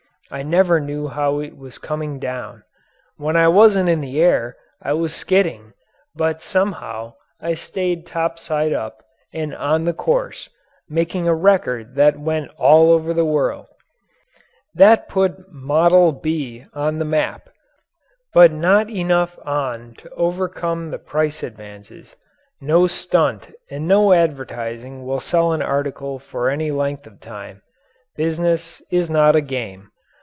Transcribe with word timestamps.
I 0.33 0.43
never 0.43 0.79
knew 0.79 1.09
how 1.09 1.39
it 1.41 1.57
was 1.57 1.77
coming 1.77 2.17
down. 2.17 2.63
When 3.17 3.35
I 3.35 3.49
wasn't 3.49 3.89
in 3.89 3.99
the 3.99 4.21
air, 4.21 4.55
I 4.81 4.93
was 4.93 5.13
skidding, 5.13 5.73
but 6.15 6.41
somehow 6.41 7.15
I 7.41 7.53
stayed 7.55 8.05
top 8.07 8.39
side 8.39 8.71
up 8.71 9.03
and 9.33 9.53
on 9.53 9.83
the 9.83 9.93
course, 9.93 10.47
making 10.87 11.27
a 11.27 11.35
record 11.35 11.95
that 11.95 12.17
went 12.17 12.49
all 12.55 12.93
over 12.93 13.13
the 13.13 13.25
world! 13.25 13.67
That 14.73 15.09
put 15.09 15.51
"Model 15.51 16.13
B" 16.13 16.65
on 16.73 16.97
the 16.99 17.03
map 17.03 17.49
but 18.33 18.53
not 18.53 18.89
enough 18.89 19.37
on 19.43 19.95
to 19.95 20.09
overcome 20.11 20.91
the 20.91 20.97
price 20.97 21.43
advances. 21.43 22.15
No 22.61 22.87
stunt 22.87 23.51
and 23.69 23.85
no 23.85 24.13
advertising 24.13 25.05
will 25.05 25.19
sell 25.19 25.51
an 25.51 25.61
article 25.61 26.19
for 26.19 26.49
any 26.49 26.71
length 26.71 27.05
of 27.05 27.19
time. 27.19 27.63
Business 28.15 28.81
is 28.89 29.09
not 29.09 29.35
a 29.35 29.41
game. 29.41 29.89